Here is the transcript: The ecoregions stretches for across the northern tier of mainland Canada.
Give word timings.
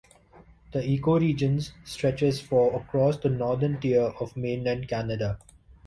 The 0.71 0.79
ecoregions 0.81 1.73
stretches 1.83 2.41
for 2.41 2.73
across 2.75 3.17
the 3.17 3.29
northern 3.29 3.79
tier 3.79 4.01
of 4.19 4.35
mainland 4.35 4.87
Canada. 4.87 5.37